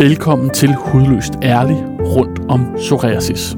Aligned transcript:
Velkommen 0.00 0.50
til 0.50 0.74
Hudløst 0.74 1.32
Ærlig 1.42 1.76
rundt 2.00 2.40
om 2.48 2.74
psoriasis. 2.76 3.56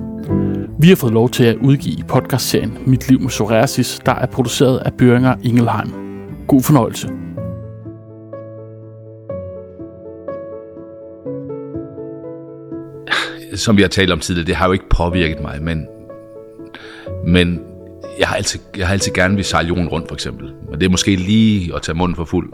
Vi 0.79 0.89
har 0.89 0.97
fået 0.97 1.13
lov 1.13 1.31
til 1.31 1.45
at 1.45 1.57
udgive 1.57 2.05
podcastserien 2.09 2.79
Mit 2.87 3.09
liv 3.09 3.21
med 3.21 3.29
psoriasis, 3.29 4.01
der 4.07 4.13
er 4.13 4.27
produceret 4.27 4.79
af 4.79 4.93
Børinger 4.93 5.37
Ingelheim. 5.43 5.93
God 6.49 6.63
fornøjelse. 6.63 7.09
Som 13.57 13.77
vi 13.77 13.83
har 13.83 13.89
talt 13.89 14.13
om 14.13 14.21
tidligere, 14.21 14.47
det 14.47 14.55
har 14.55 14.67
jo 14.67 14.73
ikke 14.73 14.89
påvirket 14.89 15.43
mig, 15.43 15.63
men, 15.63 15.87
men 17.27 17.61
jeg 18.19 18.29
har 18.29 18.37
altid, 18.37 18.61
jeg 18.77 18.87
har 18.87 18.93
altid 18.93 19.13
gerne 19.13 19.35
vil 19.35 19.45
sejle 19.45 19.69
jorden 19.69 19.89
rundt, 19.89 20.09
for 20.09 20.15
eksempel. 20.15 20.53
Men 20.71 20.81
det 20.81 20.87
er 20.87 20.91
måske 20.91 21.17
lige 21.17 21.75
at 21.75 21.83
tage 21.83 21.99
munden 21.99 22.17
for 22.17 22.25
fuld 22.25 22.53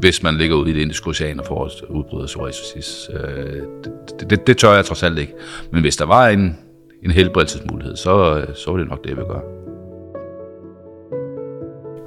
hvis 0.00 0.22
man 0.22 0.34
ligger 0.34 0.56
ud 0.56 0.66
i 0.66 0.72
det 0.72 0.80
indiske 0.80 1.08
ocean 1.08 1.40
og 1.40 1.46
får 1.46 1.66
et 1.66 2.26
psoriasis. 2.26 3.10
Øh, 3.14 3.62
det, 3.84 4.30
det, 4.30 4.46
det 4.46 4.58
tør 4.58 4.72
jeg 4.72 4.84
trods 4.84 5.02
alt 5.02 5.18
ikke. 5.18 5.32
Men 5.72 5.80
hvis 5.80 5.96
der 5.96 6.06
var 6.06 6.28
en, 6.28 6.58
en 7.04 7.10
helbredelsesmulighed, 7.10 7.96
så, 7.96 8.38
øh, 8.38 8.56
så 8.56 8.70
var 8.70 8.78
det 8.78 8.88
nok 8.88 9.04
det, 9.04 9.10
jeg 9.10 9.16
ville 9.16 9.28
gøre. 9.28 9.42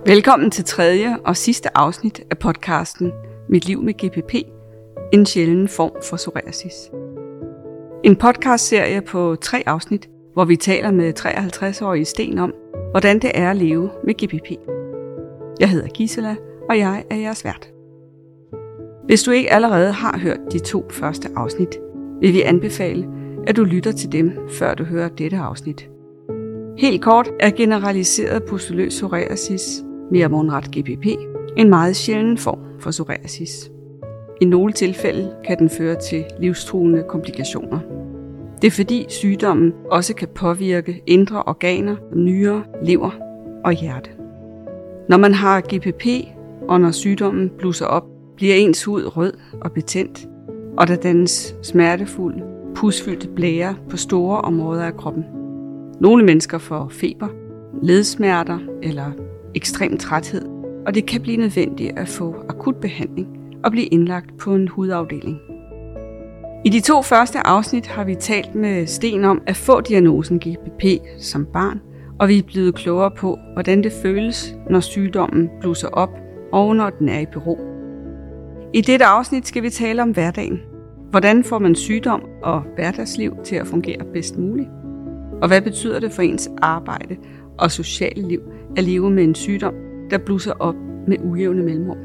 Velkommen 0.05 0.51
til 0.51 0.65
tredje 0.65 1.17
og 1.25 1.37
sidste 1.37 1.77
afsnit 1.77 2.21
af 2.29 2.37
podcasten 2.37 3.11
Mit 3.49 3.65
liv 3.65 3.83
med 3.83 3.93
GPP, 3.93 4.33
en 5.13 5.25
sjælden 5.25 5.67
form 5.67 5.91
for 6.09 6.17
psoriasis. 6.17 6.73
En 8.03 8.15
podcastserie 8.15 9.01
på 9.01 9.35
tre 9.41 9.63
afsnit, 9.65 10.09
hvor 10.33 10.45
vi 10.45 10.55
taler 10.55 10.91
med 10.91 11.19
53-årige 11.19 12.05
Sten 12.05 12.37
om, 12.37 12.53
hvordan 12.91 13.19
det 13.19 13.31
er 13.33 13.49
at 13.49 13.55
leve 13.55 13.89
med 14.05 14.13
GPP. 14.13 14.59
Jeg 15.59 15.69
hedder 15.69 15.87
Gisela, 15.87 16.35
og 16.69 16.77
jeg 16.77 17.03
er 17.09 17.15
jeres 17.15 17.45
vært. 17.45 17.70
Hvis 19.11 19.23
du 19.23 19.31
ikke 19.31 19.53
allerede 19.53 19.91
har 19.91 20.19
hørt 20.19 20.39
de 20.51 20.59
to 20.59 20.85
første 20.89 21.29
afsnit, 21.35 21.79
vil 22.21 22.33
vi 22.33 22.41
anbefale, 22.41 23.07
at 23.47 23.55
du 23.55 23.63
lytter 23.63 23.91
til 23.91 24.11
dem, 24.11 24.31
før 24.49 24.73
du 24.73 24.83
hører 24.83 25.09
dette 25.09 25.37
afsnit. 25.37 25.89
Helt 26.77 27.01
kort 27.01 27.29
er 27.39 27.49
generaliseret 27.49 28.43
pustuløs 28.43 28.93
psoriasis, 28.93 29.83
mere 30.11 30.29
mundret 30.29 30.71
GPP, 30.71 31.05
en 31.57 31.69
meget 31.69 31.95
sjælden 31.95 32.37
form 32.37 32.59
for 32.79 32.89
psoriasis. 32.89 33.71
I 34.41 34.45
nogle 34.45 34.73
tilfælde 34.73 35.35
kan 35.47 35.59
den 35.59 35.69
føre 35.69 35.95
til 35.95 36.25
livstruende 36.39 37.03
komplikationer. 37.09 37.79
Det 38.61 38.67
er 38.67 38.71
fordi 38.71 39.05
sygdommen 39.09 39.73
også 39.89 40.15
kan 40.15 40.27
påvirke 40.35 41.01
indre 41.07 41.43
organer, 41.43 41.95
nyrer, 42.15 42.61
lever 42.83 43.11
og 43.65 43.71
hjerte. 43.71 44.09
Når 45.09 45.17
man 45.17 45.33
har 45.33 45.61
GPP, 45.61 46.05
og 46.67 46.81
når 46.81 46.91
sygdommen 46.91 47.51
blusser 47.57 47.85
op, 47.85 48.10
bliver 48.41 48.55
ens 48.55 48.83
hud 48.83 49.17
rød 49.17 49.33
og 49.61 49.71
betændt, 49.71 50.27
og 50.77 50.87
der 50.87 50.95
dannes 50.95 51.55
smertefuld, 51.63 52.35
pusfyldte 52.75 53.27
blære 53.27 53.75
på 53.89 53.97
store 53.97 54.41
områder 54.41 54.83
af 54.83 54.97
kroppen. 54.97 55.25
Nogle 55.99 56.25
mennesker 56.25 56.57
får 56.57 56.87
feber, 56.91 57.27
ledsmerter 57.83 58.59
eller 58.83 59.11
ekstrem 59.55 59.97
træthed, 59.97 60.45
og 60.85 60.95
det 60.95 61.05
kan 61.05 61.21
blive 61.21 61.37
nødvendigt 61.37 61.99
at 61.99 62.07
få 62.07 62.35
akut 62.49 62.75
behandling 62.75 63.27
og 63.63 63.71
blive 63.71 63.85
indlagt 63.85 64.37
på 64.37 64.55
en 64.55 64.67
hudafdeling. 64.67 65.39
I 66.65 66.69
de 66.69 66.79
to 66.79 67.01
første 67.01 67.47
afsnit 67.47 67.87
har 67.87 68.03
vi 68.03 68.15
talt 68.15 68.55
med 68.55 68.87
Sten 68.87 69.25
om 69.25 69.41
at 69.47 69.55
få 69.55 69.81
diagnosen 69.81 70.39
GPP 70.39 70.83
som 71.19 71.45
barn, 71.53 71.81
og 72.19 72.27
vi 72.27 72.37
er 72.37 72.43
blevet 72.43 72.75
klogere 72.75 73.11
på, 73.11 73.39
hvordan 73.53 73.83
det 73.83 73.91
føles, 73.91 74.55
når 74.69 74.79
sygdommen 74.79 75.49
blusser 75.59 75.87
op 75.87 76.11
og 76.51 76.75
når 76.75 76.89
den 76.89 77.09
er 77.09 77.19
i 77.19 77.25
bero. 77.25 77.70
I 78.73 78.81
dette 78.81 79.05
afsnit 79.05 79.47
skal 79.47 79.63
vi 79.63 79.69
tale 79.69 80.01
om 80.01 80.11
hverdagen. 80.11 80.61
Hvordan 81.09 81.43
får 81.43 81.59
man 81.59 81.75
sygdom 81.75 82.23
og 82.43 82.61
hverdagsliv 82.75 83.35
til 83.43 83.55
at 83.55 83.67
fungere 83.67 84.05
bedst 84.13 84.37
muligt? 84.37 84.69
Og 85.41 85.47
hvad 85.47 85.61
betyder 85.61 85.99
det 85.99 86.11
for 86.11 86.21
ens 86.21 86.49
arbejde 86.61 87.17
og 87.57 87.71
sociale 87.71 88.27
liv 88.27 88.41
at 88.77 88.83
leve 88.83 89.09
med 89.09 89.23
en 89.23 89.35
sygdom, 89.35 89.73
der 90.09 90.17
blusser 90.17 90.53
op 90.59 90.75
med 91.07 91.17
ujævne 91.19 91.63
mellemrum? 91.63 91.97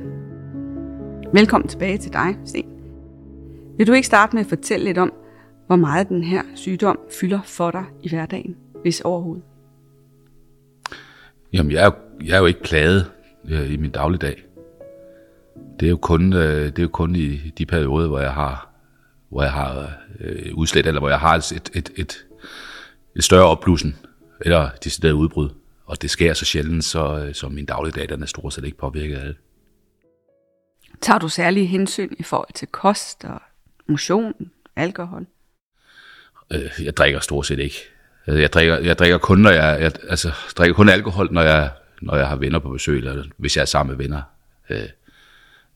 Velkommen 1.32 1.68
tilbage 1.68 1.98
til 1.98 2.12
dig, 2.12 2.36
Sten. 2.44 2.66
Vil 3.76 3.86
du 3.86 3.92
ikke 3.92 4.06
starte 4.06 4.36
med 4.36 4.40
at 4.40 4.48
fortælle 4.48 4.84
lidt 4.84 4.98
om, 4.98 5.12
hvor 5.66 5.76
meget 5.76 6.08
den 6.08 6.24
her 6.24 6.42
sygdom 6.54 6.98
fylder 7.20 7.40
for 7.44 7.70
dig 7.70 7.84
i 8.02 8.08
hverdagen, 8.08 8.56
hvis 8.82 9.00
overhovedet? 9.00 9.44
Jamen, 11.52 11.72
jeg 11.72 11.86
er, 11.86 11.90
jeg 12.24 12.34
er 12.34 12.38
jo 12.38 12.46
ikke 12.46 12.62
plaget 12.62 13.10
øh, 13.50 13.72
i 13.72 13.76
min 13.76 13.90
dagligdag 13.90 14.45
det 15.80 15.86
er 15.86 15.90
jo 15.90 15.96
kun, 15.96 16.32
øh, 16.32 16.66
det 16.66 16.78
er 16.78 16.82
jo 16.82 16.88
kun 16.88 17.16
i 17.16 17.36
de 17.58 17.66
perioder, 17.66 18.08
hvor 18.08 18.20
jeg 18.20 18.32
har, 18.32 18.68
hvor 19.28 19.42
jeg 19.42 19.52
har 19.52 19.92
øh, 20.20 20.54
udslæt, 20.54 20.86
eller 20.86 21.00
hvor 21.00 21.08
jeg 21.08 21.20
har 21.20 21.34
et, 21.34 21.70
et, 21.74 21.90
et, 21.96 22.26
et 23.16 23.24
større 23.24 23.46
opblussen, 23.46 23.96
eller 24.40 24.70
decideret 24.84 25.12
udbrud. 25.12 25.50
Og 25.86 26.02
det 26.02 26.10
sker 26.10 26.34
så 26.34 26.44
sjældent, 26.44 26.84
så, 26.84 27.18
øh, 27.18 27.34
så 27.34 27.48
min 27.48 27.66
dagligdag 27.66 28.08
den 28.08 28.22
er 28.22 28.26
stort 28.26 28.52
set 28.52 28.64
ikke 28.64 28.78
påvirket 28.78 29.16
af 29.16 29.26
det. 29.26 29.36
Tager 31.00 31.18
du 31.18 31.28
særlige 31.28 31.66
hensyn 31.66 32.10
i 32.18 32.22
forhold 32.22 32.52
til 32.54 32.68
kost 32.68 33.24
og 33.24 33.42
motion, 33.88 34.34
alkohol? 34.76 35.26
Øh, 36.52 36.70
jeg 36.84 36.96
drikker 36.96 37.20
stort 37.20 37.46
set 37.46 37.58
ikke. 37.58 37.76
Altså, 38.26 38.40
jeg 38.40 38.52
drikker, 38.52 38.78
jeg 38.78 38.98
drikker 38.98 39.18
kun, 39.18 39.38
når 39.38 39.50
jeg, 39.50 39.80
jeg 39.80 39.92
altså, 40.08 40.32
drikker 40.56 40.74
kun 40.74 40.88
alkohol, 40.88 41.32
når 41.32 41.42
jeg, 41.42 41.70
når 42.02 42.16
jeg 42.16 42.28
har 42.28 42.36
venner 42.36 42.58
på 42.58 42.70
besøg, 42.70 42.98
eller 42.98 43.24
hvis 43.36 43.56
jeg 43.56 43.62
er 43.62 43.66
sammen 43.66 43.96
med 43.96 44.04
venner. 44.04 44.22
Øh, 44.70 44.88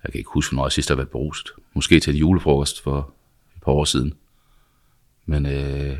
jeg 0.04 0.12
kan 0.12 0.18
ikke 0.18 0.30
huske, 0.34 0.52
hvornår 0.52 0.66
jeg 0.66 0.72
sidst 0.72 0.88
har 0.88 0.96
været 0.96 1.08
beruset. 1.08 1.50
Måske 1.74 2.00
til 2.00 2.12
en 2.12 2.18
julefrokost 2.18 2.82
for 2.82 3.12
et 3.56 3.62
par 3.62 3.72
år 3.72 3.84
siden. 3.84 4.14
Men 5.26 5.46
øh, 5.46 5.96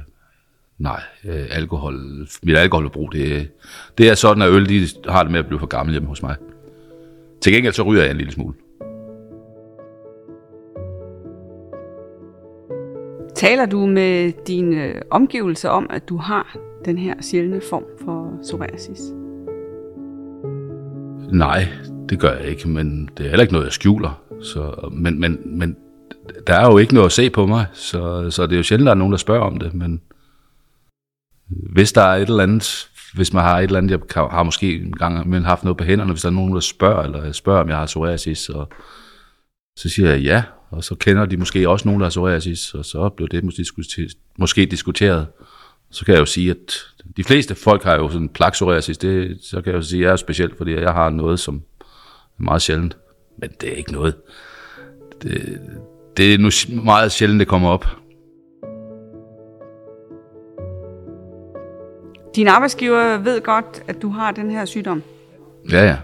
nej, 0.78 1.02
øh, 1.24 1.46
alkohol, 1.50 1.94
mit 2.42 2.56
alkoholforbrug, 2.56 3.12
det, 3.12 3.50
det 3.98 4.08
er 4.08 4.14
sådan, 4.14 4.42
at 4.42 4.50
øl 4.50 4.68
de 4.68 4.88
har 5.08 5.22
det 5.22 5.32
med 5.32 5.40
at 5.40 5.46
blive 5.46 5.58
for 5.58 5.66
gammel 5.66 5.92
hjemme 5.92 6.08
hos 6.08 6.22
mig. 6.22 6.36
Til 7.40 7.52
gengæld 7.52 7.74
så 7.74 7.82
ryger 7.82 8.02
jeg 8.02 8.10
en 8.10 8.16
lille 8.16 8.32
smule. 8.32 8.54
Taler 13.34 13.66
du 13.66 13.86
med 13.86 14.32
dine 14.46 14.92
omgivelser 15.10 15.68
om, 15.68 15.86
at 15.90 16.08
du 16.08 16.16
har 16.16 16.56
den 16.84 16.98
her 16.98 17.14
sjældne 17.20 17.60
form 17.70 17.84
for 18.04 18.38
psoriasis? 18.42 19.19
Nej, 21.32 21.68
det 22.08 22.20
gør 22.20 22.36
jeg 22.36 22.46
ikke, 22.46 22.68
men 22.68 23.10
det 23.16 23.26
er 23.26 23.28
heller 23.28 23.42
ikke 23.42 23.52
noget, 23.52 23.66
jeg 23.66 23.72
skjuler. 23.72 24.22
Så, 24.42 24.88
men, 24.92 25.20
men, 25.20 25.58
men 25.58 25.76
der 26.46 26.54
er 26.54 26.66
jo 26.66 26.78
ikke 26.78 26.94
noget 26.94 27.06
at 27.06 27.12
se 27.12 27.30
på 27.30 27.46
mig, 27.46 27.66
så, 27.72 28.30
så 28.30 28.46
det 28.46 28.52
er 28.52 28.56
jo 28.56 28.62
sjældent, 28.62 28.86
der 28.86 28.92
er 28.92 28.98
nogen, 28.98 29.12
der 29.12 29.18
spørger 29.18 29.46
om 29.46 29.58
det, 29.58 29.74
men 29.74 30.00
hvis 31.46 31.92
der 31.92 32.02
er 32.02 32.16
et 32.16 32.28
eller 32.28 32.42
andet, 32.42 32.88
hvis 33.14 33.32
man 33.32 33.42
har 33.42 33.58
et 33.58 33.64
eller 33.64 33.78
andet, 33.78 33.90
jeg 33.90 34.28
har 34.30 34.42
måske 34.42 34.80
en 34.80 34.92
gang 34.92 35.28
men 35.28 35.44
haft 35.44 35.64
noget 35.64 35.76
på 35.76 35.84
hænderne, 35.84 36.12
hvis 36.12 36.22
der 36.22 36.28
er 36.28 36.32
nogen, 36.32 36.54
der 36.54 36.60
spørger, 36.60 37.02
eller 37.02 37.32
spørger, 37.32 37.60
om 37.60 37.68
jeg 37.68 37.76
har 37.76 37.86
psoriasis, 37.86 38.38
så, 38.38 38.66
så 39.76 39.88
siger 39.88 40.10
jeg 40.10 40.20
ja, 40.20 40.42
og 40.70 40.84
så 40.84 40.94
kender 40.94 41.26
de 41.26 41.36
måske 41.36 41.68
også 41.68 41.88
nogen, 41.88 42.00
der 42.00 42.06
har 42.06 42.10
psoriasis, 42.10 42.74
og 42.74 42.84
så 42.84 43.08
bliver 43.08 43.28
det 43.28 43.44
måske, 43.44 43.64
måske 44.38 44.66
diskuteret. 44.66 45.26
Så 45.90 46.04
kan 46.04 46.14
jeg 46.14 46.20
jo 46.20 46.26
sige, 46.26 46.50
at 46.50 46.74
de 47.16 47.24
fleste 47.24 47.54
folk 47.54 47.82
har 47.84 47.96
jo 47.96 48.08
sådan 48.08 48.28
plak 48.28 48.52
psoriasis, 48.52 48.98
det, 48.98 49.38
så 49.42 49.60
kan 49.60 49.72
jeg 49.72 49.76
jo 49.76 49.82
sige, 49.82 50.00
at 50.00 50.04
jeg 50.04 50.12
er 50.12 50.16
specielt, 50.16 50.56
fordi 50.56 50.74
jeg 50.74 50.92
har 50.92 51.10
noget, 51.10 51.40
som 51.40 51.62
meget 52.38 52.62
sjældent. 52.62 52.96
Men 53.38 53.50
det 53.60 53.72
er 53.72 53.76
ikke 53.76 53.92
noget. 53.92 54.14
Det, 55.22 55.60
det 56.16 56.34
er 56.34 56.38
nu 56.38 56.50
meget 56.82 57.12
sjældent, 57.12 57.40
det 57.40 57.48
kommer 57.48 57.68
op. 57.68 57.86
Din 62.36 62.48
arbejdsgiver 62.48 63.18
ved 63.18 63.40
godt, 63.40 63.82
at 63.88 64.02
du 64.02 64.08
har 64.08 64.32
den 64.32 64.50
her 64.50 64.64
sygdom. 64.64 65.02
Ja, 65.70 65.84
ja. 65.84 65.96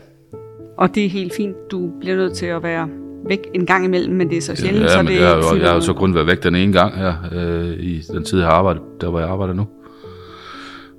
Og 0.79 0.95
det 0.95 1.05
er 1.05 1.09
helt 1.09 1.35
fint. 1.37 1.57
Du 1.71 1.91
bliver 2.01 2.17
nødt 2.17 2.37
til 2.37 2.47
at 2.47 2.63
være 2.63 2.89
væk 3.29 3.41
en 3.55 3.67
gang 3.67 3.85
imellem, 3.85 4.15
men 4.15 4.31
det 4.31 4.39
er 4.39 4.43
så 4.43 4.57
sjældent, 4.57 4.85
ja, 4.85 4.89
så 4.89 5.03
det 5.03 5.11
jeg, 5.11 5.21
jeg, 5.21 5.61
jeg 5.61 5.69
har 5.69 5.75
jo 5.75 5.81
så 5.81 5.93
kun 5.93 6.15
været 6.15 6.27
væk 6.27 6.43
den 6.43 6.55
ene 6.55 6.73
gang 6.73 6.97
her, 6.97 7.15
øh, 7.33 7.71
i 7.71 8.01
den 8.01 8.25
tid, 8.25 8.39
jeg 8.39 8.49
har 8.49 8.55
arbejdet, 8.55 8.83
der 9.01 9.11
hvor 9.11 9.21
jeg 9.21 9.29
arbejder 9.29 9.55
nu. 9.55 9.67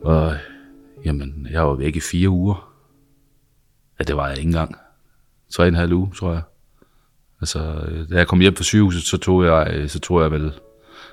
Og 0.07 0.33
jamen, 1.05 1.47
jeg 1.51 1.67
var 1.67 1.73
væk 1.73 1.95
i 1.95 1.99
fire 1.99 2.29
uger. 2.29 2.73
Ja, 3.99 4.03
det 4.03 4.15
var 4.15 4.27
jeg 4.27 4.37
ikke 4.37 4.47
engang 4.47 4.75
tre 5.49 5.63
og 5.63 5.67
en 5.67 5.75
halv 5.75 5.93
uge, 5.93 6.11
tror 6.15 6.31
jeg. 6.31 6.41
Altså, 7.41 7.59
da 8.11 8.17
jeg 8.17 8.27
kom 8.27 8.39
hjem 8.39 8.55
fra 8.55 8.63
sygehuset, 8.63 9.03
så 9.03 9.17
tog 9.17 9.45
jeg, 9.45 9.89
så 9.89 9.99
tog 9.99 10.21
jeg 10.21 10.31
vel, 10.31 10.53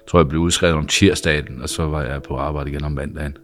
tror 0.09 0.19
jeg 0.19 0.29
blev 0.29 0.41
udskrevet 0.41 0.77
om 0.77 0.87
tirsdagen, 0.87 1.63
og 1.63 1.69
så 1.69 1.87
var 1.87 2.03
jeg 2.03 2.23
på 2.23 2.37
arbejde 2.37 2.71
igen 2.71 2.85
om 2.85 2.93
mandagen. 2.93 3.37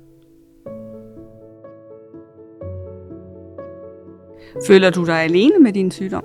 Føler 4.67 4.91
du 4.91 5.07
dig 5.07 5.23
alene 5.23 5.59
med 5.59 5.73
din 5.73 5.91
sygdom? 5.91 6.25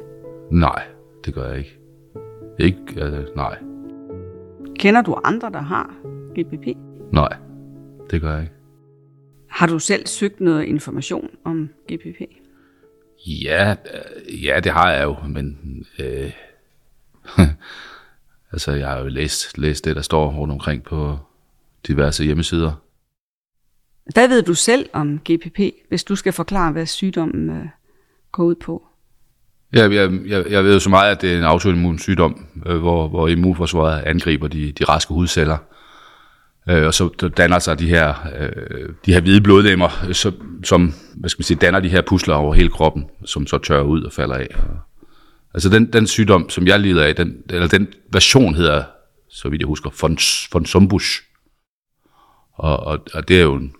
Nej, 0.51 0.83
det 1.25 1.33
gør 1.33 1.48
jeg 1.48 1.57
ikke. 1.57 1.80
Ikke, 2.60 3.01
altså, 3.01 3.25
nej. 3.36 3.57
Kender 4.80 5.01
du 5.01 5.16
andre, 5.24 5.50
der 5.50 5.62
har 5.62 5.95
GPP? 6.31 6.77
Nej, 7.12 7.38
det 8.12 8.22
gør 8.22 8.31
jeg 8.31 8.42
ikke. 8.42 8.56
Har 9.56 9.68
du 9.68 9.80
selv 9.80 10.07
søgt 10.07 10.42
noget 10.42 10.63
information 10.63 11.30
om 11.44 11.69
GPP? 11.92 12.22
Ja, 13.28 13.72
øh, 13.72 14.44
ja, 14.46 14.60
det 14.60 14.72
har 14.72 14.92
jeg 14.92 15.04
jo, 15.04 15.16
men 15.28 15.57
øh, 16.00 16.31
Altså, 18.52 18.72
jeg 18.72 18.88
har 18.88 19.00
jo 19.00 19.07
læst, 19.07 19.57
læst 19.57 19.86
det, 19.86 19.96
der 19.96 20.02
står 20.02 20.31
rundt 20.31 20.52
omkring 20.52 20.84
på 20.84 21.18
diverse 21.88 22.24
hjemmesider. 22.24 22.72
Hvad 24.13 24.28
ved 24.28 24.44
du 24.44 24.54
selv 24.54 24.90
om 24.94 25.19
GPP, 25.19 25.60
hvis 25.90 26.04
du 26.04 26.16
skal 26.16 26.34
forklare, 26.34 26.72
hvad 26.72 26.86
sygdommen 26.86 27.50
øh, 27.50 27.66
går 28.31 28.44
ud 28.44 28.56
på? 28.56 28.84
Ja, 29.74 29.90
jeg, 29.90 30.19
jeg, 30.25 30.46
jeg 30.50 30.63
ved 30.63 30.74
jo 30.74 30.80
så 30.80 30.90
meget, 30.90 31.12
at 31.12 31.22
det 31.22 31.34
er 31.34 31.38
en 31.38 31.44
autoimmun 31.44 32.00
sygdom, 32.00 32.46
øh, 32.66 32.78
hvor, 32.78 33.08
hvor 33.08 33.28
immunforsvaret 33.28 34.01
angriber 34.01 34.48
de, 34.48 34.72
de 34.72 34.84
raske 34.84 35.13
hudceller. 35.13 35.58
Øh, 35.58 35.85
Øh, 36.70 36.86
og 36.86 36.94
så 36.94 37.30
danner 37.38 37.60
sig 37.60 37.80
de 37.80 37.90
her, 37.90 38.14
øh, 38.40 38.90
de 39.06 39.14
her 39.14 39.22
hvide 39.22 39.42
blodlemmer, 39.42 40.12
som, 40.12 40.64
som 40.64 40.94
hvad 41.16 41.30
skal 41.30 41.40
man 41.40 41.44
sige, 41.44 41.58
danner 41.58 41.80
de 41.80 41.90
her 41.90 42.02
pusler 42.02 42.36
over 42.36 42.54
hele 42.54 42.70
kroppen, 42.70 43.06
som 43.26 43.48
så 43.48 43.58
tørrer 43.58 43.84
ud 43.84 44.04
og 44.04 44.14
falder 44.14 44.36
af. 44.36 44.48
Altså 45.54 45.70
den, 45.70 45.94
den 45.94 46.08
sygdom, 46.08 46.50
som 46.50 46.68
jeg 46.68 46.80
lider 46.80 47.04
af, 47.04 47.16
den, 47.16 47.38
eller 47.50 47.68
den 47.68 47.88
version 48.12 48.56
hedder, 48.56 48.84
så 49.30 49.50
vidt 49.50 49.60
jeg 49.62 49.68
husker, 49.68 49.90
von, 50.02 50.18
von 50.54 50.66
Sumbusch. 50.66 51.24
Og, 52.54 52.80
og, 52.80 53.06
og 53.14 53.28
det 53.28 53.38
er 53.38 53.44
jo 53.44 53.56
en, 53.56 53.74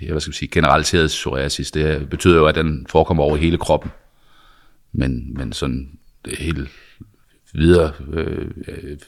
jeg, 0.00 0.10
hvad 0.10 0.20
skal 0.20 0.30
man 0.30 0.34
sige, 0.34 0.48
generaliseret 0.48 1.08
psoriasis. 1.08 1.70
Det 1.70 2.10
betyder 2.10 2.36
jo, 2.36 2.46
at 2.46 2.54
den 2.54 2.86
forekommer 2.90 3.22
over 3.22 3.36
hele 3.36 3.58
kroppen. 3.58 3.90
Men, 4.92 5.34
men 5.34 5.52
sådan 5.52 5.98
det 6.24 6.38
helt 6.38 6.70
videre 7.52 7.92
øh, 8.12 8.50
øh, 8.68 8.98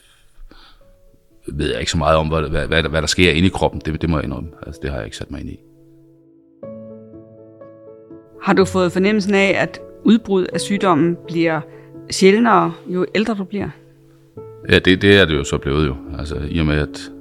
ved 1.53 1.69
jeg 1.71 1.79
ikke 1.79 1.91
så 1.91 1.97
meget 1.97 2.17
om, 2.17 2.27
hvad, 2.27 2.41
hvad, 2.41 2.67
hvad, 2.67 2.83
hvad 2.83 3.01
der 3.01 3.07
sker 3.07 3.31
inde 3.31 3.47
i 3.47 3.51
kroppen. 3.51 3.81
Det, 3.85 4.01
det 4.01 4.09
må 4.09 4.17
jeg 4.17 4.23
indrømme. 4.23 4.49
Altså, 4.65 4.79
det 4.81 4.89
har 4.89 4.97
jeg 4.97 5.05
ikke 5.05 5.17
sat 5.17 5.31
mig 5.31 5.41
ind 5.41 5.49
i. 5.49 5.59
Har 8.41 8.53
du 8.53 8.65
fået 8.65 8.91
fornemmelsen 8.91 9.33
af, 9.33 9.55
at 9.61 9.79
udbrud 10.03 10.45
af 10.53 10.61
sygdommen 10.61 11.17
bliver 11.27 11.61
sjældnere, 12.11 12.73
jo 12.87 13.05
ældre 13.15 13.33
du 13.33 13.43
bliver? 13.43 13.69
Ja, 14.69 14.79
det, 14.79 15.01
det 15.01 15.17
er 15.17 15.25
det 15.25 15.35
jo 15.35 15.43
så 15.43 15.57
blevet 15.57 15.87
jo. 15.87 15.95
Altså, 16.19 16.35
i 16.49 16.59
og 16.59 16.65
med, 16.65 16.75
at, 16.75 17.11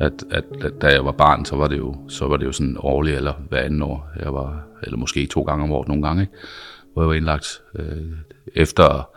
at, 0.00 0.24
at, 0.30 0.44
at 0.64 0.72
da 0.82 0.86
jeg 0.86 1.04
var 1.04 1.12
barn, 1.12 1.44
så 1.44 1.56
var 1.56 1.66
det 1.68 1.78
jo, 1.78 1.96
så 2.08 2.26
var 2.26 2.36
det 2.36 2.46
jo 2.46 2.52
sådan 2.52 2.76
årligt 2.78 3.16
eller 3.16 3.32
hver 3.48 3.60
anden 3.60 3.82
år. 3.82 4.08
Jeg 4.24 4.34
var, 4.34 4.64
eller 4.82 4.96
måske 4.96 5.26
to 5.26 5.42
gange 5.42 5.64
om 5.64 5.72
året 5.72 5.88
nogle 5.88 6.02
gange, 6.02 6.22
ikke? 6.22 6.32
hvor 6.92 7.02
jeg 7.02 7.08
var 7.08 7.14
indlagt. 7.14 7.62
Øh, 7.78 7.84
efter, 8.54 9.08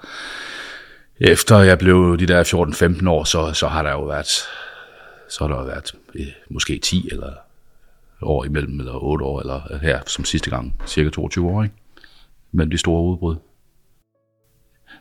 efter 1.20 1.60
jeg 1.60 1.80
blev 1.80 2.18
de 2.20 2.26
der 2.26 2.44
14-15 3.04 3.10
år, 3.10 3.24
så, 3.24 3.54
så 3.54 3.68
har 3.68 3.84
der 3.84 3.92
jo 3.92 4.04
været, 4.04 4.28
så 5.30 5.38
har 5.40 5.48
der 5.48 5.56
jo 5.56 5.64
været 5.64 5.96
eh, 6.16 6.28
måske 6.50 6.78
10 6.78 7.10
eller 7.12 7.34
år 8.22 8.46
imellem, 8.46 8.80
eller 8.80 9.04
8 9.04 9.26
år, 9.26 9.40
eller 9.40 9.78
her 9.82 10.00
som 10.08 10.26
sidste 10.26 10.50
gang, 10.50 10.76
cirka 10.88 11.10
22 11.10 11.50
år, 11.50 11.64
ikke? 11.64 11.76
mellem 12.52 12.72
de 12.72 12.78
store 12.78 13.04
udbrud. 13.04 13.36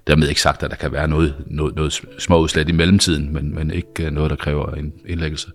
Dermed 0.06 0.28
ikke 0.28 0.40
sagt, 0.40 0.62
at 0.62 0.70
der 0.70 0.76
kan 0.76 0.92
være 0.92 1.08
noget, 1.08 1.34
noget, 1.46 1.74
noget 1.74 2.00
små 2.18 2.38
udslæt 2.38 2.68
i 2.68 2.72
mellemtiden, 2.72 3.32
men, 3.32 3.54
men 3.54 3.70
ikke 3.70 4.10
noget, 4.10 4.30
der 4.30 4.36
kræver 4.36 4.74
en 4.74 4.92
indlæggelse. 5.06 5.50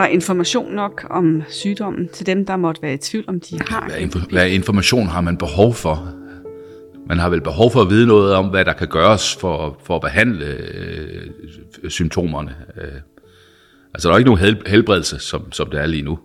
Der 0.00 0.06
information 0.06 0.74
nok 0.74 1.06
om 1.10 1.42
sygdommen 1.48 2.08
til 2.08 2.26
dem, 2.26 2.46
der 2.46 2.56
måtte 2.56 2.82
være 2.82 2.94
i 2.94 2.98
tvivl, 2.98 3.24
om 3.28 3.40
de 3.40 3.58
har 3.68 3.88
hvad, 3.88 3.98
info- 3.98 4.30
hvad 4.30 4.50
information 4.50 5.06
har 5.06 5.20
man 5.20 5.36
behov 5.36 5.74
for? 5.74 6.14
Man 7.06 7.18
har 7.18 7.28
vel 7.28 7.40
behov 7.40 7.70
for 7.70 7.80
at 7.82 7.90
vide 7.90 8.06
noget 8.06 8.34
om, 8.34 8.48
hvad 8.48 8.64
der 8.64 8.72
kan 8.72 8.88
gøres 8.88 9.36
for, 9.36 9.80
for 9.84 9.96
at 9.96 10.00
behandle 10.00 10.46
øh, 10.46 11.30
symptomerne. 11.88 12.56
Øh, 12.76 13.00
altså, 13.94 14.08
der 14.08 14.14
er 14.14 14.18
ikke 14.18 14.30
nogen 14.30 14.44
hel, 14.44 14.62
helbredelse, 14.66 15.18
som, 15.18 15.52
som 15.52 15.70
det 15.70 15.80
er 15.80 15.86
lige 15.86 16.02
nu. 16.02 16.18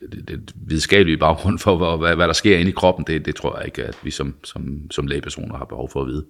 Det, 0.00 0.12
det, 0.12 0.28
det 0.28 0.52
videnskabelige 0.54 1.18
baggrund 1.18 1.58
for, 1.58 1.76
hvad, 1.76 1.98
hvad, 1.98 2.16
hvad 2.16 2.26
der 2.26 2.32
sker 2.32 2.58
inde 2.58 2.70
i 2.70 2.74
kroppen, 2.74 3.04
det, 3.06 3.26
det 3.26 3.36
tror 3.36 3.56
jeg 3.56 3.66
ikke, 3.66 3.84
at 3.84 3.98
vi 4.02 4.10
som, 4.10 4.34
som, 4.44 4.90
som 4.90 5.06
lægepersoner 5.06 5.56
har 5.56 5.64
behov 5.64 5.90
for 5.90 6.00
at 6.00 6.06
vide. 6.06 6.24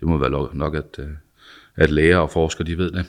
Det 0.00 0.08
må 0.08 0.18
være 0.18 0.54
nok, 0.54 0.74
at, 0.74 0.98
øh, 0.98 1.08
at 1.76 1.90
læger 1.90 2.18
og 2.18 2.30
forskere, 2.30 2.66
de 2.66 2.78
ved 2.78 2.90
det. 2.90 3.06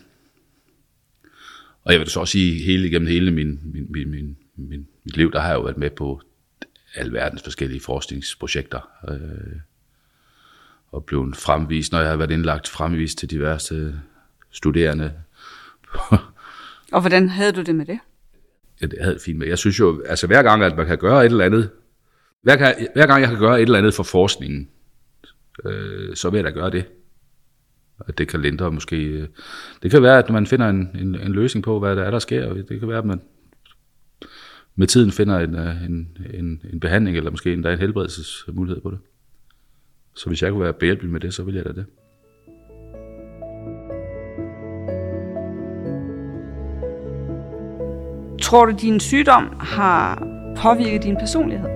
Og 1.83 1.93
jeg 1.93 1.99
vil 1.99 2.09
så 2.09 2.19
også 2.19 2.31
sige, 2.31 2.63
hele 2.63 2.87
igennem 2.87 3.07
hele 3.07 3.31
min, 3.31 3.59
min, 3.63 3.87
min, 3.89 4.11
min, 4.11 4.37
min, 4.55 4.87
mit 5.03 5.17
liv, 5.17 5.31
der 5.31 5.39
har 5.39 5.47
jeg 5.47 5.55
jo 5.55 5.61
været 5.61 5.77
med 5.77 5.89
på 5.89 6.21
alverdens 6.95 7.43
forskellige 7.43 7.79
forskningsprojekter. 7.79 8.89
Øh, 9.09 9.59
og 10.91 11.05
blevet 11.05 11.37
fremvist, 11.37 11.91
når 11.91 11.99
jeg 11.99 12.09
har 12.09 12.15
været 12.15 12.31
indlagt, 12.31 12.67
fremvist 12.67 13.17
til 13.17 13.29
diverse 13.29 13.95
studerende. 14.51 15.13
og 16.91 17.01
hvordan 17.01 17.29
havde 17.29 17.51
du 17.51 17.61
det 17.61 17.75
med 17.75 17.85
det? 17.85 17.99
Ja, 18.81 18.85
det 18.85 18.99
havde 19.01 19.19
fint 19.25 19.39
med. 19.39 19.47
Jeg 19.47 19.57
synes 19.57 19.79
jo, 19.79 20.03
altså 20.05 20.27
hver 20.27 20.43
gang, 20.43 20.63
at 20.63 20.77
man 20.77 20.87
kan 20.87 20.97
gøre 20.97 21.25
et 21.25 21.31
eller 21.31 21.45
andet, 21.45 21.69
hver 22.41 22.55
gang, 22.55 22.75
hver 22.93 23.07
gang 23.07 23.21
jeg 23.21 23.29
kan 23.29 23.39
gøre 23.39 23.57
et 23.57 23.61
eller 23.61 23.77
andet 23.77 23.93
for 23.93 24.03
forskningen, 24.03 24.69
øh, 25.65 26.15
så 26.15 26.29
vil 26.29 26.37
jeg 26.37 26.45
da 26.45 26.49
gøre 26.49 26.71
det 26.71 26.85
at 28.07 28.17
det 28.17 28.27
kan 28.27 28.41
lindre 28.41 28.71
måske. 28.71 29.05
Øh, 29.05 29.27
det 29.83 29.91
kan 29.91 30.03
være, 30.03 30.17
at 30.17 30.29
man 30.29 30.47
finder 30.47 30.69
en, 30.69 30.89
en, 30.99 31.15
en 31.15 31.31
løsning 31.31 31.63
på, 31.63 31.79
hvad 31.79 31.95
der 31.95 32.03
er, 32.03 32.11
der 32.11 32.19
sker. 32.19 32.53
Det 32.53 32.79
kan 32.79 32.87
være, 32.87 32.97
at 32.97 33.05
man 33.05 33.21
med 34.75 34.87
tiden 34.87 35.11
finder 35.11 35.39
en, 35.39 35.55
øh, 35.55 35.83
en, 35.85 36.17
en, 36.33 36.61
en 36.73 36.79
behandling, 36.79 37.17
eller 37.17 37.31
måske 37.31 37.53
endda 37.53 37.73
en 37.73 37.79
helbredelsesmulighed 37.79 38.81
på 38.81 38.91
det. 38.91 38.99
Så 40.15 40.27
hvis 40.27 40.41
jeg 40.41 40.51
kunne 40.51 40.63
være 40.63 40.73
behjælpelig 40.73 41.11
med 41.11 41.19
det, 41.19 41.33
så 41.33 41.43
ville 41.43 41.57
jeg 41.57 41.65
da 41.65 41.71
det. 41.71 41.85
Tror 48.41 48.65
du, 48.65 48.75
din 48.81 48.99
sygdom 48.99 49.55
har 49.59 50.27
påvirket 50.57 51.03
din 51.03 51.15
personlighed? 51.15 51.69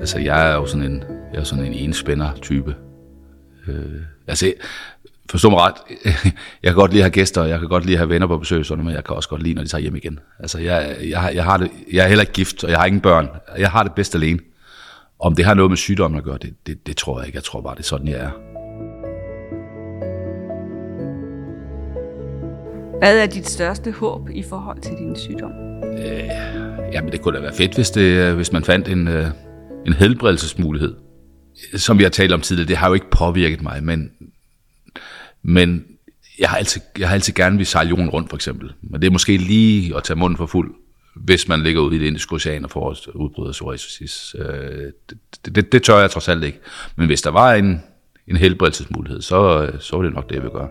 Altså, 0.00 0.18
jeg 0.18 0.50
er 0.50 0.54
jo 0.54 0.66
sådan 0.66 0.92
en, 0.92 1.04
jeg 1.32 1.40
er 1.40 1.44
sådan 1.44 1.64
en 1.64 1.72
enspænder 1.72 2.34
type. 2.42 2.74
Øh, 3.68 4.02
altså, 4.26 4.52
forstå 5.30 5.50
mig 5.50 5.58
ret, 5.60 5.74
jeg 6.62 6.72
kan 6.72 6.74
godt 6.74 6.90
lide 6.90 7.02
at 7.02 7.04
have 7.04 7.12
gæster, 7.12 7.40
og 7.40 7.48
jeg 7.48 7.58
kan 7.58 7.68
godt 7.68 7.84
lide 7.84 7.94
at 7.94 7.98
have 7.98 8.08
venner 8.08 8.26
på 8.26 8.38
besøg, 8.38 8.66
sådan, 8.66 8.84
men 8.84 8.94
jeg 8.94 9.04
kan 9.04 9.16
også 9.16 9.28
godt 9.28 9.42
lide, 9.42 9.54
når 9.54 9.62
de 9.62 9.68
tager 9.68 9.82
hjem 9.82 9.96
igen. 9.96 10.18
Altså, 10.38 10.58
jeg, 10.58 10.96
jeg, 11.08 11.32
jeg, 11.34 11.44
har 11.44 11.56
det, 11.56 11.70
jeg 11.92 12.04
er 12.04 12.08
heller 12.08 12.22
ikke 12.22 12.32
gift, 12.32 12.64
og 12.64 12.70
jeg 12.70 12.78
har 12.78 12.86
ingen 12.86 13.00
børn. 13.00 13.28
Jeg 13.58 13.70
har 13.70 13.82
det 13.82 13.92
bedst 13.92 14.14
alene. 14.14 14.38
Om 15.20 15.34
det 15.34 15.44
har 15.44 15.54
noget 15.54 15.70
med 15.70 15.76
sygdommen 15.76 16.18
at 16.18 16.24
gøre, 16.24 16.38
det, 16.42 16.54
det, 16.66 16.86
det 16.86 16.96
tror 16.96 17.18
jeg 17.18 17.26
ikke. 17.26 17.36
Jeg 17.36 17.44
tror 17.44 17.60
bare, 17.60 17.74
det 17.74 17.80
er 17.80 17.84
sådan, 17.84 18.08
jeg 18.08 18.16
er. 18.16 18.30
Hvad 22.98 23.18
er 23.18 23.26
dit 23.26 23.48
største 23.48 23.92
håb 23.92 24.30
i 24.30 24.42
forhold 24.42 24.80
til 24.80 24.92
din 24.92 25.16
sygdom? 25.16 25.52
Øh, 25.98 26.28
jamen, 26.92 27.12
det 27.12 27.20
kunne 27.20 27.36
da 27.36 27.42
være 27.42 27.54
fedt, 27.54 27.74
hvis, 27.74 27.90
det, 27.90 28.34
hvis 28.34 28.52
man 28.52 28.64
fandt 28.64 28.88
en, 28.88 29.08
øh, 29.08 29.26
en 29.86 29.92
helbredelsesmulighed 29.92 30.94
som 31.76 31.98
vi 31.98 32.02
har 32.02 32.10
talt 32.10 32.32
om 32.32 32.40
tidligere, 32.40 32.68
det 32.68 32.76
har 32.76 32.88
jo 32.88 32.94
ikke 32.94 33.10
påvirket 33.10 33.62
mig, 33.62 33.84
men, 33.84 34.10
men 35.42 35.84
jeg 36.38 36.48
har 36.48 36.56
altid, 36.56 36.80
jeg 36.98 37.08
har 37.08 37.14
altid 37.14 37.34
gerne 37.34 37.56
vil 37.56 37.66
sejle 37.66 37.88
jorden 37.88 38.10
rundt, 38.10 38.28
for 38.30 38.36
eksempel. 38.36 38.72
Men 38.82 39.00
det 39.00 39.06
er 39.06 39.10
måske 39.10 39.36
lige 39.36 39.96
at 39.96 40.04
tage 40.04 40.18
munden 40.18 40.36
for 40.36 40.46
fuld, 40.46 40.74
hvis 41.14 41.48
man 41.48 41.62
ligger 41.62 41.80
ude 41.80 41.96
i 41.96 41.98
det 41.98 42.06
indiske 42.06 42.34
ocean 42.34 42.64
og 42.64 42.70
får 42.70 42.90
et 42.90 43.06
udbrud 43.06 43.48
af 43.48 43.52
psoriasis. 43.52 44.36
Øh, 44.38 44.92
det, 45.44 45.56
det, 45.56 45.72
det 45.72 45.82
tør 45.82 45.98
jeg 45.98 46.10
trods 46.10 46.28
alt 46.28 46.44
ikke. 46.44 46.58
Men 46.96 47.06
hvis 47.06 47.22
der 47.22 47.30
var 47.30 47.54
en, 47.54 47.82
en 48.28 48.36
helbredelsesmulighed, 48.36 49.22
så, 49.22 49.70
så 49.80 49.96
var 49.96 50.02
det 50.02 50.14
nok 50.14 50.28
det, 50.28 50.34
jeg 50.34 50.42
vil 50.42 50.50
gøre. 50.50 50.68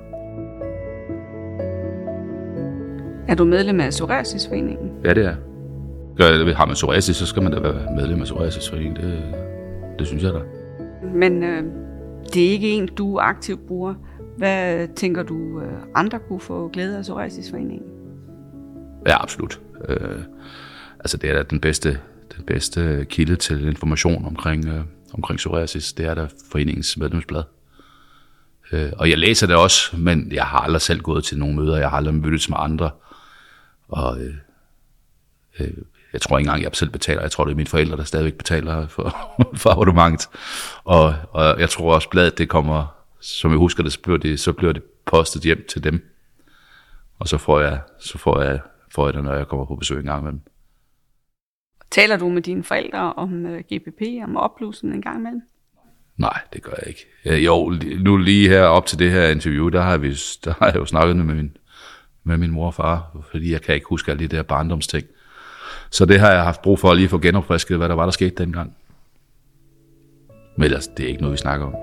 Er 3.27 3.35
du 3.35 3.45
medlem 3.45 3.79
af 3.79 3.89
Psoriasisforeningen? 3.89 4.91
Ja, 5.05 5.13
det 5.13 5.25
er. 5.25 5.35
Gør, 6.17 6.53
har 6.53 6.65
man 6.65 6.73
psoriasis, 6.73 7.15
så 7.15 7.25
skal 7.25 7.43
man 7.43 7.51
da 7.51 7.59
være 7.59 7.95
medlem 7.95 8.19
af 8.21 8.25
Psoriasisforeningen. 8.25 8.95
Det, 8.95 9.23
det 9.99 10.07
synes 10.07 10.23
jeg 10.23 10.33
da. 10.33 10.39
Men 11.15 11.43
øh, 11.43 11.63
det 12.33 12.45
er 12.45 12.49
ikke 12.49 12.69
en, 12.69 12.87
du 12.87 13.19
aktivt 13.19 13.67
bruger. 13.67 13.93
Hvad 14.37 14.87
tænker 14.95 15.23
du, 15.23 15.61
øh, 15.61 15.73
andre 15.95 16.19
kunne 16.27 16.39
få 16.39 16.67
glæde 16.67 16.97
af 16.97 17.03
Psoriasisforeningen? 17.03 17.87
Ja, 19.07 19.23
absolut. 19.23 19.61
Øh, 19.89 20.19
altså 20.99 21.17
det 21.17 21.29
er 21.29 21.33
da 21.33 21.43
den 21.43 21.59
bedste, 21.59 21.99
den 22.37 22.45
bedste 22.45 23.05
kilde 23.09 23.35
til 23.35 23.67
information 23.67 24.25
omkring, 24.25 24.65
øh, 24.65 24.81
omkring 25.13 25.37
psoriasis. 25.37 25.93
Det 25.93 26.05
er 26.05 26.13
da 26.13 26.27
foreningens 26.51 26.97
medlemsblad. 26.97 27.43
Øh, 28.71 28.91
og 28.97 29.09
jeg 29.09 29.17
læser 29.17 29.47
det 29.47 29.55
også, 29.55 29.97
men 29.97 30.31
jeg 30.31 30.45
har 30.45 30.59
aldrig 30.59 30.81
selv 30.81 31.01
gået 31.01 31.23
til 31.23 31.39
nogle 31.39 31.55
møder. 31.55 31.77
Jeg 31.77 31.89
har 31.89 31.97
aldrig 31.97 32.15
mødtes 32.15 32.49
med 32.49 32.57
andre. 32.59 32.89
Og 33.87 34.21
øh, 34.21 34.33
øh, 35.59 35.77
jeg 36.13 36.21
tror 36.21 36.37
ikke 36.37 36.47
engang, 36.47 36.63
jeg 36.63 36.71
selv 36.73 36.89
betaler. 36.89 37.21
Jeg 37.21 37.31
tror, 37.31 37.43
det 37.45 37.51
er 37.51 37.55
mine 37.55 37.67
forældre, 37.67 37.97
der 37.97 38.03
stadigvæk 38.03 38.33
betaler 38.33 38.87
for, 38.87 39.03
for 39.61 39.69
abonnementet. 39.69 40.29
Og, 40.83 41.15
og 41.31 41.59
jeg 41.59 41.69
tror 41.69 41.95
også, 41.95 42.09
bladet 42.09 42.37
det 42.37 42.49
kommer, 42.49 42.95
som 43.21 43.51
jeg 43.51 43.57
husker 43.57 43.83
det, 43.83 43.93
så 43.93 43.99
bliver 43.99 44.17
det, 44.17 44.39
så 44.39 44.53
bliver 44.53 44.73
det 44.73 44.83
postet 45.05 45.41
hjem 45.41 45.65
til 45.69 45.83
dem. 45.83 46.09
Og 47.19 47.27
så 47.27 47.37
får 47.37 47.59
jeg, 47.59 47.79
så 47.99 48.17
får 48.17 48.41
jeg, 48.41 48.59
får 48.91 49.07
jeg 49.07 49.13
det, 49.13 49.23
når 49.23 49.33
jeg 49.33 49.47
kommer 49.47 49.65
på 49.65 49.75
besøg 49.75 49.99
en 49.99 50.05
gang 50.05 50.21
imellem. 50.21 50.41
Taler 51.91 52.17
du 52.17 52.29
med 52.29 52.41
dine 52.41 52.63
forældre 52.63 53.13
om 53.13 53.45
øh, 53.45 53.59
GPP, 53.59 54.01
om 54.23 54.37
opblusen 54.37 54.93
en 54.93 55.01
gang 55.01 55.19
imellem? 55.19 55.41
Nej, 56.17 56.39
det 56.53 56.63
gør 56.63 56.73
jeg 56.85 56.87
ikke. 56.87 57.43
Jo, 57.45 57.73
nu 57.99 58.17
lige 58.17 58.49
her 58.49 58.63
op 58.63 58.85
til 58.85 58.99
det 58.99 59.11
her 59.11 59.27
interview, 59.27 59.69
der 59.69 59.81
har, 59.81 59.97
vi, 59.97 60.09
der 60.45 60.53
har 60.59 60.65
jeg 60.65 60.75
jo 60.75 60.85
snakket 60.85 61.15
med 61.15 61.35
min, 61.35 61.57
med 62.23 62.37
min 62.37 62.51
mor 62.51 62.65
og 62.65 62.73
far, 62.73 63.17
fordi 63.31 63.51
jeg 63.51 63.61
kan 63.61 63.75
ikke 63.75 63.87
huske 63.89 64.11
alle 64.11 64.27
de 64.27 64.35
der 64.35 64.43
barndomsting. 64.43 65.05
Så 65.93 66.05
det 66.05 66.19
har 66.19 66.31
jeg 66.31 66.43
haft 66.43 66.61
brug 66.61 66.79
for 66.79 66.89
at 66.89 66.97
lige 66.97 67.09
få 67.09 67.19
genopfrisket, 67.19 67.77
hvad 67.77 67.89
der 67.89 67.95
var, 67.95 68.03
der 68.03 68.11
skete 68.11 68.43
dengang. 68.43 68.73
Men 70.57 70.63
ellers, 70.63 70.87
det 70.87 71.03
er 71.03 71.07
ikke 71.07 71.21
noget, 71.21 71.31
vi 71.31 71.37
snakker 71.37 71.65
om. 71.65 71.73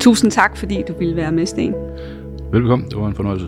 Tusind 0.00 0.30
tak, 0.30 0.56
fordi 0.56 0.82
du 0.88 0.94
ville 0.98 1.16
være 1.16 1.32
med, 1.32 1.46
Sten. 1.46 1.74
Velkommen, 2.52 2.88
det 2.88 2.98
var 2.98 3.06
en 3.06 3.14
fornøjelse. 3.14 3.46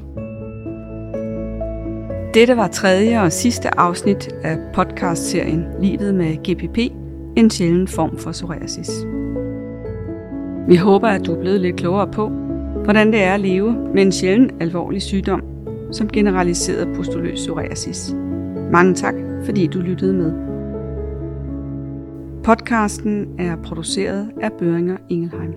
Dette 2.34 2.56
var 2.56 2.68
tredje 2.68 3.22
og 3.22 3.32
sidste 3.32 3.78
afsnit 3.78 4.28
af 4.42 4.58
podcastserien 4.74 5.66
Livet 5.80 6.14
med 6.14 6.36
GPP, 6.36 6.78
en 7.36 7.50
sjælden 7.50 7.88
form 7.88 8.18
for 8.18 8.32
psoriasis. 8.32 8.90
Vi 10.68 10.76
håber, 10.76 11.08
at 11.08 11.26
du 11.26 11.34
er 11.34 11.40
blevet 11.40 11.60
lidt 11.60 11.76
klogere 11.76 12.12
på, 12.12 12.28
hvordan 12.84 13.12
det 13.12 13.22
er 13.22 13.34
at 13.34 13.40
leve 13.40 13.72
med 13.94 14.02
en 14.02 14.12
sjælden 14.12 14.50
alvorlig 14.60 15.02
sygdom, 15.02 15.55
som 15.92 16.08
generaliseret 16.08 16.88
pustuløs 16.94 17.38
psoriasis. 17.38 18.14
Mange 18.72 18.94
tak, 18.94 19.14
fordi 19.44 19.66
du 19.66 19.80
lyttede 19.80 20.12
med. 20.12 20.32
Podcasten 22.44 23.26
er 23.38 23.56
produceret 23.56 24.30
af 24.42 24.52
Børinger 24.52 24.96
Ingelheim. 25.08 25.52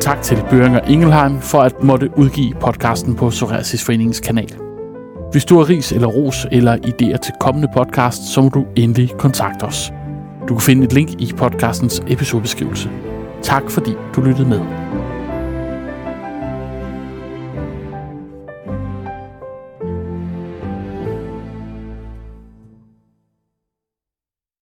Tak 0.00 0.22
til 0.22 0.38
Børinger 0.50 0.80
Ingelheim 0.80 1.40
for 1.40 1.58
at 1.58 1.82
måtte 1.82 2.10
udgive 2.16 2.54
podcasten 2.60 3.14
på 3.14 3.30
Psoriasisforeningens 3.30 4.20
kanal. 4.20 4.54
Hvis 5.32 5.44
du 5.44 5.56
har 5.56 5.68
ris 5.68 5.92
eller 5.92 6.08
ros 6.08 6.46
eller 6.52 6.76
idéer 6.76 7.16
til 7.16 7.34
kommende 7.40 7.68
podcast, 7.76 8.22
så 8.22 8.42
må 8.42 8.48
du 8.48 8.66
endelig 8.76 9.10
kontakte 9.18 9.64
os. 9.64 9.92
Du 10.48 10.54
kan 10.54 10.62
finde 10.62 10.84
et 10.84 10.92
link 10.92 11.10
i 11.20 11.32
podcastens 11.36 12.02
episodebeskrivelse. 12.06 12.90
Tak 13.42 13.70
fordi 13.70 13.94
du 14.16 14.20
lyttede 14.20 14.48
med. 14.48 14.60